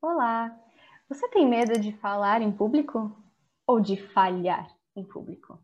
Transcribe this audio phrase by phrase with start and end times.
[0.00, 0.56] Olá!
[1.08, 3.10] Você tem medo de falar em público
[3.66, 5.58] ou de falhar em público?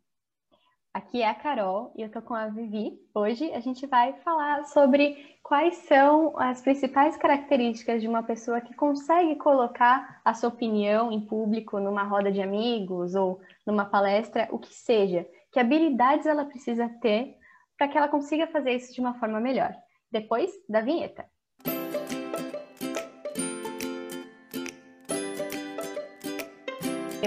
[0.93, 2.99] Aqui é a Carol e eu tô com a Vivi.
[3.15, 8.75] Hoje a gente vai falar sobre quais são as principais características de uma pessoa que
[8.75, 14.59] consegue colocar a sua opinião em público, numa roda de amigos ou numa palestra, o
[14.59, 15.25] que seja.
[15.53, 17.37] Que habilidades ela precisa ter
[17.79, 19.73] para que ela consiga fazer isso de uma forma melhor.
[20.11, 21.25] Depois da vinheta.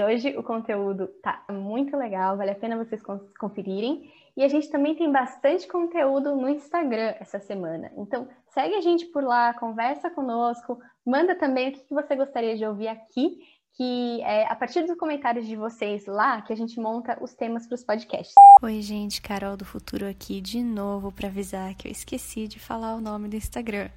[0.04, 3.02] Hoje o conteúdo tá muito legal, vale a pena vocês
[3.38, 4.10] conferirem.
[4.36, 7.90] E a gente também tem bastante conteúdo no Instagram essa semana.
[7.96, 12.64] Então, segue a gente por lá, conversa conosco, manda também o que você gostaria de
[12.64, 13.38] ouvir aqui,
[13.76, 17.66] que é a partir dos comentários de vocês lá que a gente monta os temas
[17.66, 18.34] para os podcasts.
[18.62, 22.94] Oi, gente, Carol do Futuro aqui de novo para avisar que eu esqueci de falar
[22.94, 23.88] o nome do Instagram.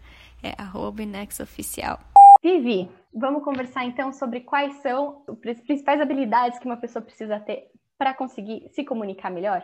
[0.42, 0.56] É
[1.06, 2.00] @nexoficial.
[2.44, 7.70] Vivi, vamos conversar então sobre quais são as principais habilidades que uma pessoa precisa ter
[7.98, 9.64] para conseguir se comunicar melhor?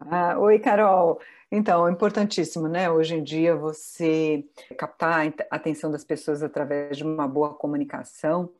[0.00, 1.20] Ah, oi, Carol.
[1.52, 2.90] Então, é importantíssimo, né?
[2.90, 4.44] Hoje em dia, você
[4.78, 8.50] captar a atenção das pessoas através de uma boa comunicação.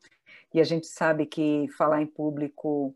[0.53, 2.95] E a gente sabe que falar em público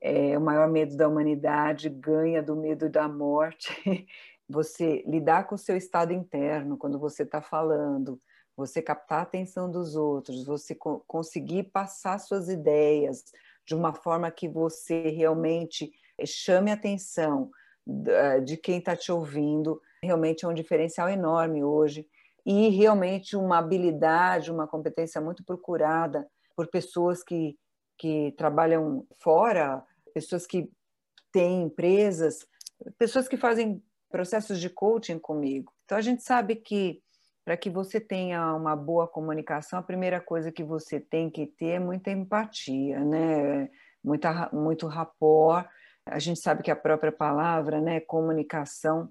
[0.00, 3.68] é o maior medo da humanidade, ganha do medo da morte.
[4.48, 8.18] Você lidar com o seu estado interno quando você está falando,
[8.58, 13.24] você captar a atenção dos outros, você co conseguir passar suas ideias
[13.64, 17.52] de uma forma que você realmente eh, chame a atenção
[18.08, 22.04] eh, de quem está te ouvindo, realmente é um diferencial enorme hoje
[22.44, 27.56] e realmente uma habilidade, uma competência muito procurada por pessoas que,
[27.96, 30.68] que trabalham fora, pessoas que
[31.30, 32.44] têm empresas,
[32.98, 35.72] pessoas que fazem processos de coaching comigo.
[35.84, 37.00] Então a gente sabe que
[37.48, 41.76] para que você tenha uma boa comunicação, a primeira coisa que você tem que ter
[41.76, 43.70] é muita empatia, né?
[44.04, 45.66] Muita, muito rapport.
[46.04, 49.10] A gente sabe que a própria palavra, né, comunicação,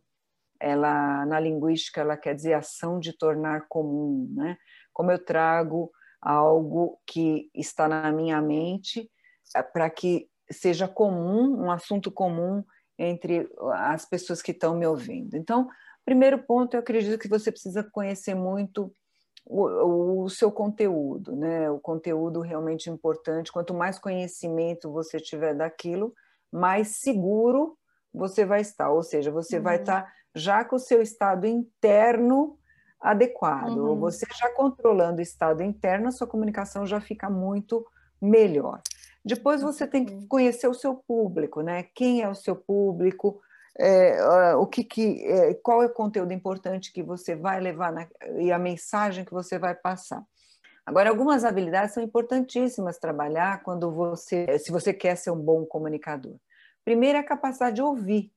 [0.60, 4.56] ela na linguística ela quer dizer ação de tornar comum, né?
[4.94, 5.90] Como eu trago
[6.22, 9.10] algo que está na minha mente
[9.56, 12.64] é, para que seja comum, um assunto comum
[13.00, 15.36] entre as pessoas que estão me ouvindo.
[15.36, 15.68] Então,
[16.08, 18.90] Primeiro ponto, eu acredito que você precisa conhecer muito
[19.46, 21.70] o, o, seu conteúdo, né?
[21.70, 23.52] O conteúdo realmente importante.
[23.52, 26.14] Quanto mais conhecimento você tiver daquilo,
[26.50, 27.78] mais seguro
[28.14, 28.90] você vai estar.
[28.90, 29.64] Ou seja, você uhum.
[29.64, 32.58] vai estar já com o seu estado interno
[33.02, 33.78] adequado.
[33.78, 34.00] Uhum.
[34.00, 37.86] Você já controlando o estado interno, a sua comunicação já fica muito
[38.22, 38.82] melhor.
[39.26, 41.84] Depois você tem que conhecer o seu público, né?
[41.94, 43.42] Quem é o seu público?
[43.80, 48.08] É, o que, que é, qual é o conteúdo importante que você vai levar na,
[48.40, 50.24] e a mensagem que você vai passar.
[50.86, 56.36] Agora, algumas habilidades são importantíssimas trabalhar quando você, se você quer ser um bom comunicador.
[56.86, 58.32] Primeiro, é a capacidade de ouvir.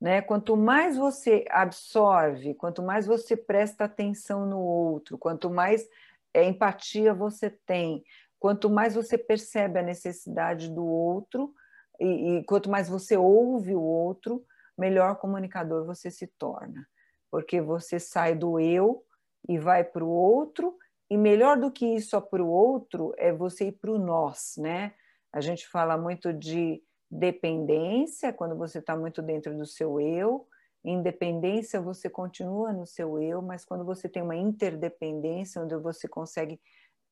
[0.00, 0.22] Né?
[0.22, 5.86] Quanto mais você absorve, quanto mais você presta atenção no outro, quanto mais
[6.32, 8.02] é, empatia você tem,
[8.38, 11.52] quanto mais você percebe a necessidade do outro,
[12.00, 14.42] e, e quanto mais você ouve o outro,
[14.80, 16.88] melhor comunicador você se torna,
[17.30, 19.04] porque você sai do eu
[19.48, 20.76] e vai para o outro,
[21.10, 24.54] e melhor do que ir só para o outro é você ir para o nós,
[24.56, 24.94] né?
[25.32, 30.46] A gente fala muito de dependência, quando você está muito dentro do seu eu,
[30.84, 36.60] independência você continua no seu eu, mas quando você tem uma interdependência, onde você consegue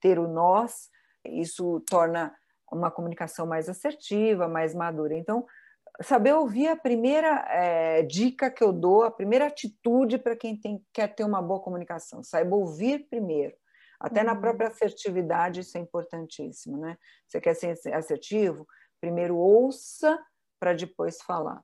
[0.00, 0.88] ter o nós,
[1.24, 2.34] isso torna
[2.70, 5.14] uma comunicação mais assertiva, mais madura.
[5.16, 5.44] Então,
[6.00, 10.84] saber ouvir a primeira é, dica que eu dou, a primeira atitude para quem tem,
[10.92, 12.22] quer ter uma boa comunicação.
[12.22, 13.54] Saiba ouvir primeiro.
[14.00, 14.26] Até uhum.
[14.26, 16.96] na própria assertividade isso é importantíssimo, né?
[17.26, 18.66] Você quer ser assertivo?
[19.00, 20.18] Primeiro ouça
[20.60, 21.62] para depois falar.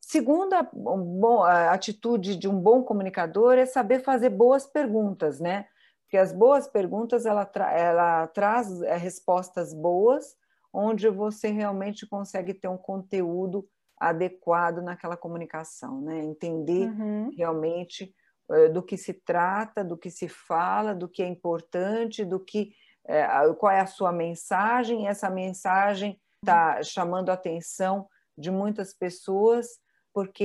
[0.00, 5.66] Segunda bom, a atitude de um bom comunicador é saber fazer boas perguntas, né?
[6.02, 10.36] Porque as boas perguntas ela, tra ela traz é, respostas boas
[10.72, 13.68] onde você realmente consegue ter um conteúdo
[13.98, 16.20] adequado naquela comunicação, né?
[16.20, 17.30] Entender uhum.
[17.36, 18.14] realmente
[18.48, 22.72] uh, do que se trata, do que se fala, do que é importante, do que
[23.04, 25.06] uh, qual é a sua mensagem.
[25.06, 28.08] Essa mensagem está chamando a atenção
[28.38, 29.66] de muitas pessoas
[30.14, 30.44] porque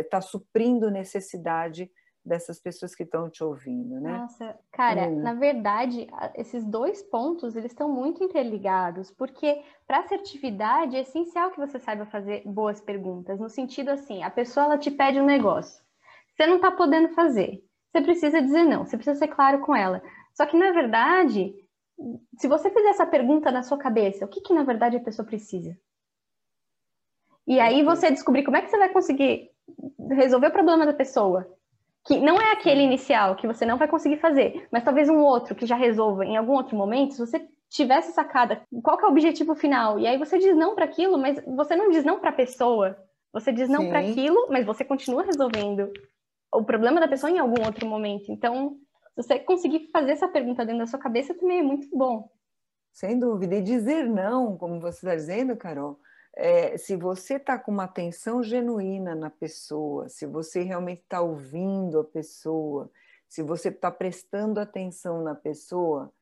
[0.00, 1.90] está uh, suprindo necessidade
[2.26, 4.18] dessas pessoas que estão te ouvindo, né?
[4.18, 5.22] Nossa, cara, hum.
[5.22, 11.60] na verdade, esses dois pontos, eles estão muito interligados, porque para assertividade é essencial que
[11.60, 15.82] você saiba fazer boas perguntas, no sentido assim, a pessoa ela te pede um negócio,
[16.34, 20.02] você não está podendo fazer, você precisa dizer não, você precisa ser claro com ela.
[20.34, 21.54] Só que na verdade,
[22.36, 25.24] se você fizer essa pergunta na sua cabeça, o que, que na verdade a pessoa
[25.24, 25.78] precisa?
[27.46, 29.52] E aí você descobrir como é que você vai conseguir
[30.10, 31.55] resolver o problema da pessoa.
[32.06, 35.54] Que não é aquele inicial que você não vai conseguir fazer, mas talvez um outro
[35.54, 39.54] que já resolva em algum outro momento, se você tivesse sacada qual é o objetivo
[39.54, 42.34] final, e aí você diz não para aquilo, mas você não diz não para a
[42.34, 42.96] pessoa,
[43.32, 45.90] você diz não para aquilo, mas você continua resolvendo
[46.52, 48.30] o problema da pessoa em algum outro momento.
[48.30, 48.76] Então,
[49.14, 52.30] se você conseguir fazer essa pergunta dentro da sua cabeça, também é muito bom.
[52.92, 53.56] Sem dúvida.
[53.56, 55.98] E dizer não, como você está dizendo, Carol,
[56.36, 61.98] é, se você está com uma atenção genuína na pessoa, se você realmente está ouvindo
[61.98, 62.90] a pessoa,
[63.26, 66.12] se você está prestando atenção na pessoa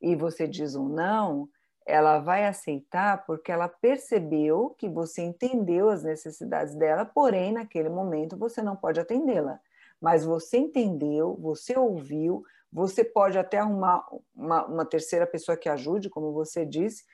[0.00, 1.48] e você diz um não,
[1.86, 8.36] ela vai aceitar porque ela percebeu que você entendeu as necessidades dela, porém, naquele momento,
[8.36, 9.58] você não pode atendê-la.
[9.98, 16.10] Mas você entendeu, você ouviu, você pode até arrumar uma, uma terceira pessoa que ajude,
[16.10, 17.04] como você disse,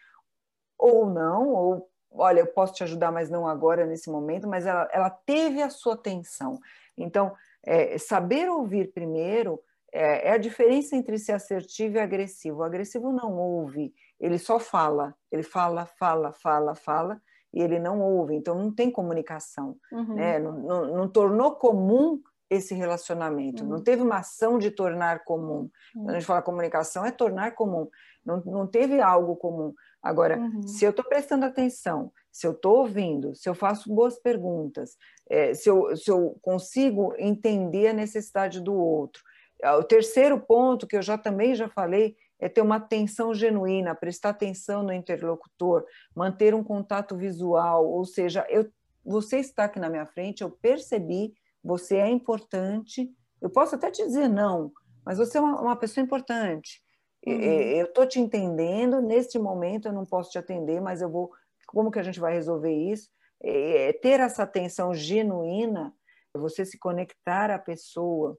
[0.76, 1.88] ou não, ou
[2.18, 5.70] olha, eu posso te ajudar, mas não agora, nesse momento, mas ela, ela teve a
[5.70, 6.58] sua atenção.
[6.96, 7.32] Então,
[7.64, 9.60] é, saber ouvir primeiro
[9.92, 12.58] é, é, a diferença entre ser assertivo e agressivo.
[12.58, 15.14] O agressivo não ouve, ele só fala.
[15.30, 17.20] Ele fala, fala, fala, fala,
[17.52, 18.34] e ele não ouve.
[18.34, 19.76] Então, não tem comunicação.
[19.90, 20.14] Uhum.
[20.14, 20.38] Né?
[20.38, 22.20] Não, não, não, tornou comum
[22.50, 23.62] esse relacionamento.
[23.62, 23.70] Uhum.
[23.70, 25.70] Não teve uma ação de tornar comum.
[25.94, 26.02] Uhum.
[26.04, 27.88] Quando a gente fala comunicação, é tornar comum.
[28.24, 29.72] Não, não teve algo comum.
[30.02, 30.66] Agora, uhum.
[30.66, 34.96] se eu estou prestando atenção, se eu estou ouvindo, se eu faço boas perguntas,
[35.28, 39.22] é, se, eu, se eu consigo entender a necessidade do outro.
[39.60, 43.94] É, o terceiro ponto, que eu já também já falei, é ter uma atenção genuína,
[43.94, 45.84] prestar atenção no interlocutor,
[46.14, 48.70] manter um contato visual, ou seja, eu,
[49.04, 53.10] você está aqui na minha frente, eu percebi, você é importante,
[53.42, 54.70] eu posso até te dizer não,
[55.04, 56.80] mas você é uma, uma pessoa importante.
[57.26, 57.34] Uhum.
[57.34, 61.30] Eu estou te entendendo, neste momento eu não posso te atender, mas eu vou.
[61.66, 63.10] Como que a gente vai resolver isso?
[63.42, 65.92] É, ter essa atenção genuína,
[66.34, 68.36] você se conectar à pessoa,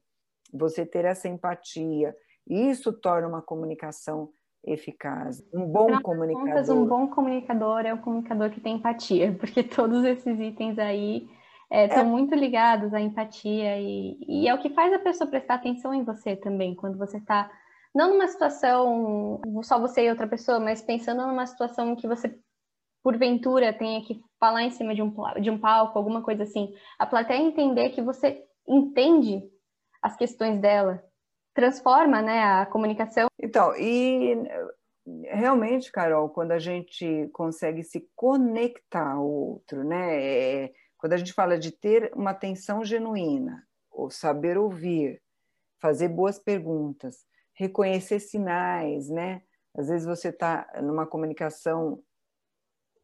[0.52, 2.16] você ter essa empatia,
[2.48, 4.30] isso torna uma comunicação
[4.66, 5.44] eficaz.
[5.54, 6.48] Um bom comunicador.
[6.48, 11.30] Contas, um bom comunicador é um comunicador que tem empatia, porque todos esses itens aí
[11.70, 12.06] é, estão é.
[12.06, 16.04] muito ligados à empatia e, e é o que faz a pessoa prestar atenção em
[16.04, 17.50] você também, quando você está
[17.94, 22.40] não numa situação só você e outra pessoa, mas pensando numa situação que você
[23.02, 27.06] porventura tenha que falar em cima de um, de um palco, alguma coisa assim, a
[27.06, 29.42] plateia entender que você entende
[30.02, 31.04] as questões dela,
[31.54, 33.28] transforma, né, a comunicação.
[33.42, 34.36] Então, e
[35.24, 41.34] realmente, Carol, quando a gente consegue se conectar ao outro, né, é, quando a gente
[41.34, 45.22] fala de ter uma atenção genuína, ou saber ouvir,
[45.82, 47.26] fazer boas perguntas,
[47.60, 49.42] reconhecer sinais, né?
[49.78, 52.02] Às vezes você está numa comunicação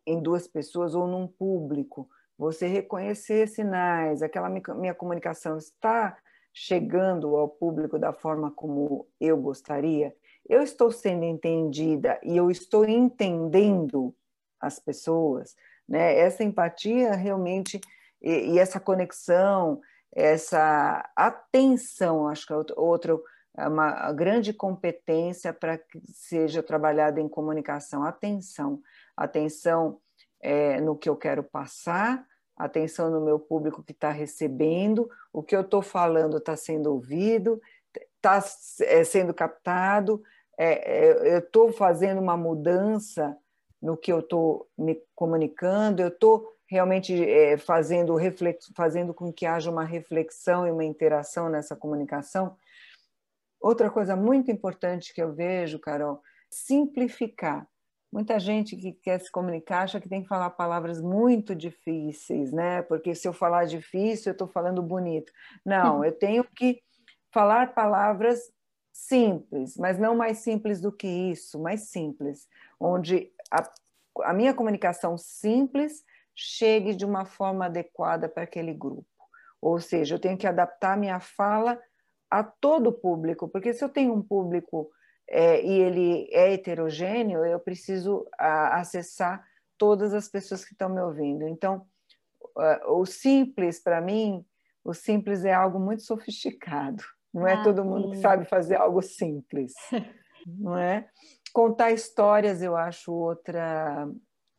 [0.07, 2.07] em duas pessoas ou num público,
[2.37, 6.17] você reconhecer sinais, aquela minha comunicação está
[6.53, 10.15] chegando ao público da forma como eu gostaria,
[10.47, 14.15] eu estou sendo entendida e eu estou entendendo
[14.61, 15.53] as pessoas,
[15.87, 16.17] né?
[16.17, 17.81] Essa empatia realmente
[18.21, 19.81] e, e essa conexão,
[20.13, 27.29] essa atenção, acho que é outro é uma grande competência para que seja trabalhada em
[27.29, 28.03] comunicação.
[28.03, 28.81] Atenção,
[29.15, 29.99] atenção
[30.41, 32.25] é, no que eu quero passar,
[32.57, 37.61] atenção no meu público que está recebendo, o que eu estou falando está sendo ouvido,
[38.15, 38.43] está
[38.81, 40.21] é, sendo captado,
[40.57, 43.37] é, é eu estou fazendo uma mudança
[43.81, 48.15] no que eu estou me comunicando, eu estou realmente é, fazendo,
[48.75, 52.55] fazendo com que haja uma reflexão e uma interação nessa comunicação.
[53.65, 57.67] Outra coisa muito importante que eu vejo, Carol, simplificar.
[58.13, 62.83] Muita gente que quer se comunicar acha que tem que falar palavras muito difíceis, né?
[62.83, 65.33] Porque se eu falar difícil, eu estou falando bonito.
[65.65, 66.83] Não, eu tenho que
[67.33, 68.39] falar palavras
[68.93, 72.47] simples, mas não mais simples do que isso, mais simples,
[72.79, 73.67] onde a,
[74.25, 76.03] a minha comunicação simples
[76.35, 79.07] chegue de uma forma adequada para aquele grupo.
[79.59, 81.81] Ou seja, eu tenho que adaptar minha fala
[82.29, 84.89] a todo o público, porque se eu tenho um público
[85.27, 89.43] é, e ele é heterogêneo, eu preciso a, acessar
[89.77, 91.47] todas as pessoas que estão me ouvindo.
[91.47, 91.85] Então,
[92.57, 94.45] uh, o simples, para mim,
[94.83, 97.03] o simples é algo muito sofisticado.
[97.33, 99.73] Não é ah, todo mundo que sabe fazer algo simples,
[100.47, 101.09] não é?
[101.51, 104.07] Contar histórias, eu acho outra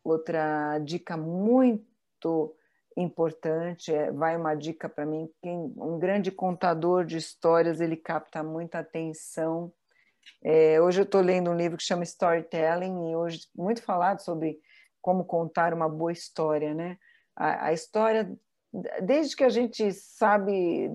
[0.04, 2.54] outra dica muito
[2.96, 8.42] importante, é, vai uma dica para mim, quem, um grande contador de histórias, ele capta
[8.42, 9.72] muita atenção
[10.42, 14.58] É, hoje eu estou lendo um livro que chama Storytelling e hoje muito falado sobre
[15.00, 16.98] como contar uma boa história, né?
[17.34, 18.30] A, a história,
[19.02, 20.90] desde que a gente sabe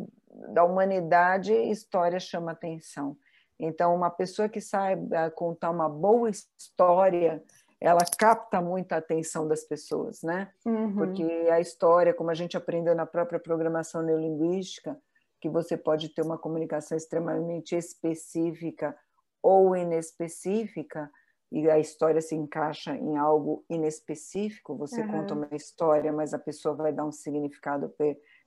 [0.53, 3.17] da humanidade, história chama atenção.
[3.59, 7.43] Então, uma pessoa que saiba contar uma boa história,
[7.81, 10.51] ela capta muito a atenção das pessoas, né?
[10.63, 10.93] Uhum.
[10.93, 14.95] Porque a história, como a gente aprendeu na própria programação neurolinguística,
[15.41, 18.95] que você pode ter uma comunicação extremamente específica
[19.41, 21.09] ou inespecífica,
[21.51, 25.11] e a história se encaixa em algo inespecífico, você uhum.
[25.11, 27.93] conta uma história, mas a pessoa vai dar um significado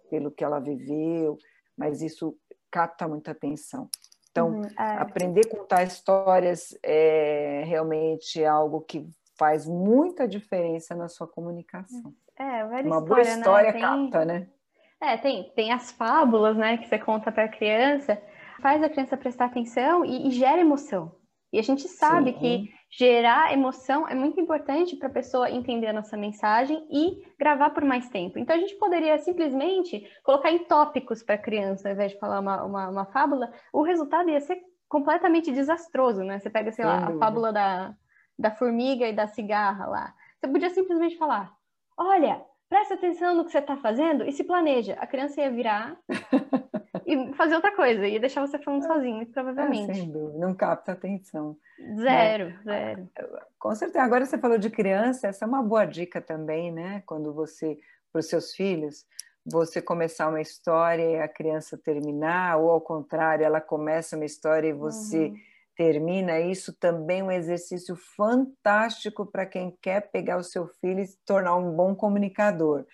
[0.08, 1.36] pelo que ela viveu,
[1.76, 2.38] mas isso
[2.70, 3.90] capta muita atenção.
[4.30, 4.96] Então, uhum, é.
[4.98, 9.06] aprender a contar histórias é realmente algo que
[9.38, 12.14] faz muita diferença na sua comunicação.
[12.38, 13.80] É, uma história, boa história né?
[13.80, 14.48] capta, né?
[15.00, 18.20] É, tem, tem as fábulas, né, que você conta para a criança,
[18.60, 21.14] faz a criança prestar atenção e, e gera emoção.
[21.52, 22.38] E a gente sabe Sim.
[22.38, 27.70] que gerar emoção é muito importante para a pessoa entender a nossa mensagem e gravar
[27.70, 28.38] por mais tempo.
[28.38, 32.40] Então a gente poderia simplesmente colocar em tópicos para a criança, ao invés de falar
[32.40, 36.38] uma, uma, uma, fábula, o resultado ia ser completamente desastroso, né?
[36.40, 37.94] Você pega, sei lá, a fábula da,
[38.38, 40.14] da formiga e da cigarra lá.
[40.38, 41.52] Você podia simplesmente falar:
[41.96, 44.94] olha, presta atenção no que você está fazendo e se planeja.
[44.94, 45.96] A criança ia virar
[47.06, 49.90] e fazer outra coisa, ia deixar você falando sozinho, muito provavelmente.
[49.90, 51.56] É, sem dúvida, não capta atenção.
[51.96, 52.60] Zero, né?
[52.64, 53.08] zero.
[53.58, 54.04] Com certeza.
[54.04, 57.02] Agora você falou de criança, essa é uma boa dica também, né?
[57.06, 57.78] Quando você,
[58.12, 59.06] para os seus filhos,
[59.46, 64.68] você começar uma história e a criança terminar, ou ao contrário, ela começa uma história
[64.68, 65.28] e você.
[65.28, 71.06] Uhum termina isso também um exercício fantástico para quem quer pegar o seu filho e
[71.06, 72.84] se tornar um bom comunicador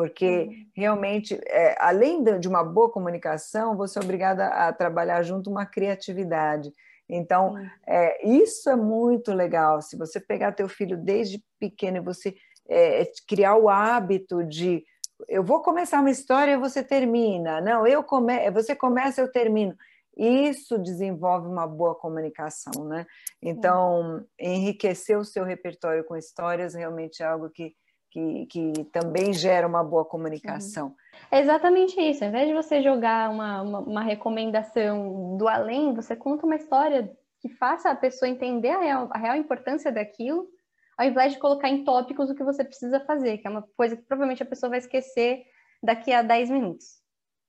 [0.00, 0.66] porque uhum.
[0.74, 6.72] realmente, é, além de uma boa comunicação, você é obrigada a trabalhar junto uma criatividade.
[7.06, 7.54] Então,
[7.86, 9.82] é, isso é muito legal.
[9.82, 12.34] Se você pegar teu filho desde pequeno e você
[12.66, 14.82] é, criar o hábito de
[15.28, 17.60] eu vou começar uma história e você termina.
[17.60, 19.76] Não, eu come, você começa, eu termino
[20.20, 23.06] isso desenvolve uma boa comunicação, né?
[23.40, 27.74] Então, enriquecer o seu repertório com histórias realmente é algo que,
[28.10, 30.94] que, que também gera uma boa comunicação.
[31.30, 32.22] É exatamente isso.
[32.22, 37.10] Ao invés de você jogar uma, uma, uma, recomendação do além, você conta uma história
[37.40, 40.46] que faça a pessoa entender a real, a real importância daquilo,
[40.98, 43.96] ao invés de colocar em tópicos o que você precisa fazer, que é uma coisa
[43.96, 45.44] que provavelmente a pessoa vai esquecer
[45.82, 46.99] daqui a 10 minutos.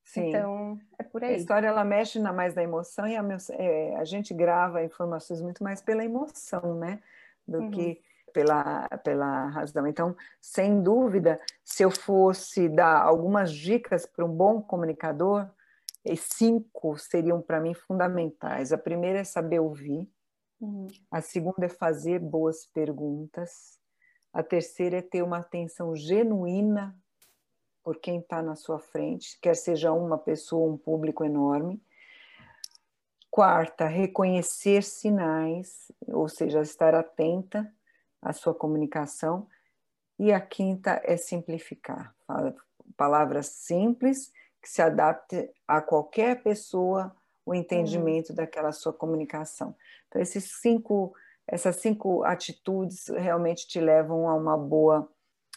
[0.03, 0.29] Sim.
[0.29, 1.35] Então, é por aí.
[1.35, 5.41] A história ela mexe na mais da emoção e a, é, a gente grava informações
[5.41, 6.99] muito mais pela emoção, né?
[7.47, 7.71] Do uhum.
[7.71, 8.01] que
[8.33, 9.85] pela, pela razão.
[9.87, 15.49] Então, sem dúvida, se eu fosse dar algumas dicas para um bom comunicador,
[16.17, 18.71] cinco seriam para mim fundamentais.
[18.73, 20.09] A primeira é saber ouvir.
[20.59, 20.87] Uhum.
[21.09, 23.79] A segunda é fazer boas perguntas.
[24.33, 26.95] A terceira é ter uma atenção genuína
[27.83, 31.81] por quem está na sua frente, quer seja uma pessoa, um público enorme.
[33.29, 37.73] Quarta, reconhecer sinais, ou seja, estar atenta
[38.21, 39.47] à sua comunicação.
[40.19, 42.13] E a quinta é simplificar.
[42.95, 48.35] Palavras simples que se adaptem a qualquer pessoa o entendimento uhum.
[48.35, 49.75] daquela sua comunicação.
[50.07, 51.13] Então, esses cinco,
[51.47, 55.09] essas cinco atitudes realmente te levam a uma boa,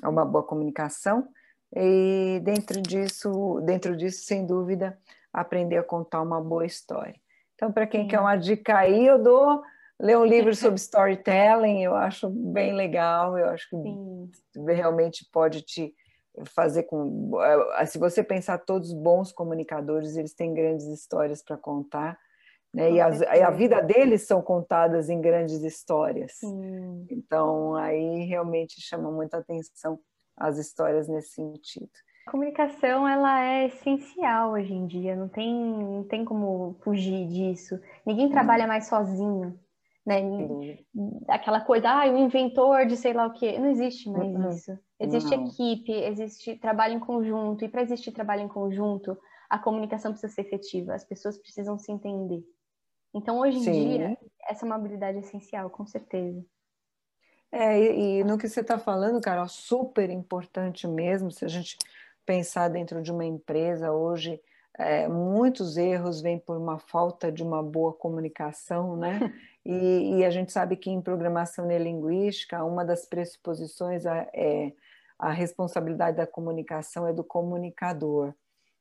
[0.02, 1.28] a uma boa comunicação
[1.76, 4.96] e dentro disso, dentro disso, sem dúvida,
[5.32, 7.14] aprender a contar uma boa história.
[7.54, 8.08] Então, para quem Sim.
[8.08, 9.62] quer uma dica aí, eu dou
[10.00, 14.30] ler um livro sobre storytelling, eu acho bem legal, eu acho que Sim.
[14.66, 15.94] realmente pode te
[16.46, 21.56] fazer com eh, se você pensar todos os bons comunicadores, eles têm grandes histórias para
[21.56, 22.18] contar.
[22.72, 22.92] Né?
[22.92, 26.32] E, as, a vida deles são contadas em grandes histórias.
[26.32, 27.06] Sim.
[27.08, 29.98] Então, aí realmente chama muita atenção
[30.36, 31.90] as histórias nesse sentido.
[32.26, 37.78] A comunicação ela é essencial hoje em dia, não tem, não tem como fugir disso.
[38.06, 39.58] Ninguém trabalha mais sozinho,
[40.06, 40.22] né?
[41.28, 44.50] Aquela coisa, ah, o inventor de sei lá o quê, não existe mais uhum.
[44.50, 44.78] isso.
[44.98, 45.46] Existe não.
[45.46, 49.18] equipe, existe trabalho em conjunto, e para existir trabalho em conjunto,
[49.50, 52.42] a comunicação precisa ser efetiva, as pessoas precisam se entender.
[53.14, 53.88] Então, hoje em Sim.
[53.88, 56.44] dia, essa é uma habilidade essencial, com certeza.
[57.56, 61.78] É, e, e no que você está falando, Carol, super importante mesmo, se a gente
[62.26, 64.42] pensar dentro de uma empresa hoje,
[64.76, 69.20] é, muitos erros vêm por uma falta de uma boa comunicação, né?
[69.66, 74.72] E, e a gente sabe que em programação neurolinguística, uma das pressuposições é, é
[75.18, 78.34] a responsabilidade da comunicação é do comunicador.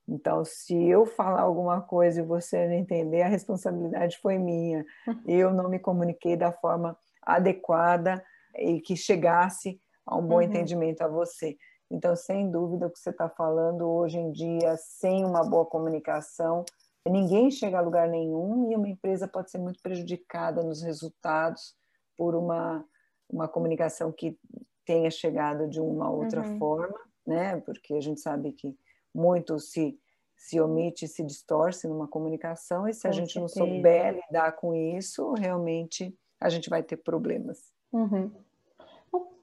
[0.06, 4.86] Então, se eu falar alguma coisa e você não entender, a responsabilidade foi minha.
[5.26, 8.22] Eu não me comuniquei da forma adequada
[8.58, 10.42] e que chegasse a um bom uhum.
[10.42, 11.58] entendimento a você.
[11.90, 16.66] Então, sem dúvida, o que você está falando hoje em dia, sem uma boa comunicação,
[17.08, 21.76] ninguém chega a lugar nenhum e uma empresa pode ser muito prejudicada nos resultados
[22.18, 22.84] por uma,
[23.30, 24.38] uma comunicação que
[24.86, 26.58] tenha chegado de uma outra uhum.
[26.58, 27.60] forma, né?
[27.62, 28.76] Porque a gente sabe que
[29.14, 29.98] muito se
[30.44, 33.60] se omite, se distorce numa comunicação e se com a gente certeza.
[33.60, 37.73] não souber lidar com isso, realmente a gente vai ter problemas.
[37.94, 38.32] Uhum.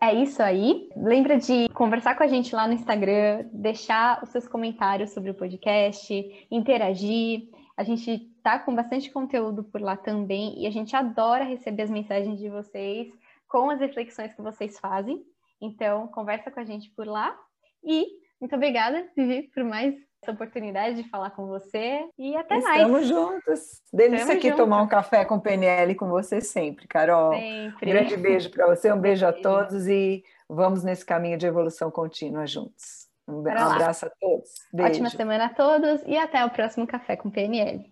[0.02, 0.88] É isso aí.
[0.96, 5.34] Lembra de conversar com a gente lá no Instagram, deixar os seus comentários sobre o
[5.34, 7.48] podcast, interagir.
[7.76, 11.90] A gente tá com bastante conteúdo por lá também e a gente adora receber as
[11.90, 13.12] mensagens de vocês
[13.46, 15.22] com as reflexões que vocês fazem.
[15.60, 17.38] Então, conversa com a gente por lá.
[17.84, 18.06] E
[18.40, 22.82] muito obrigada, Vivi, por mais essa oportunidade de falar com você e até Estamos mais.
[22.82, 23.82] Estamos juntos.
[23.92, 24.56] Delícia aqui juntos.
[24.56, 27.32] tomar um café com PNL com você sempre, Carol.
[27.32, 27.90] Sempre.
[27.90, 31.90] Um grande beijo para você, um beijo a todos e vamos nesse caminho de evolução
[31.90, 33.08] contínua juntos.
[33.26, 34.50] Um, abraço a todos.
[34.72, 34.90] Beijo.
[34.90, 37.90] Ótima semana a todos e até o próximo Café com PNL.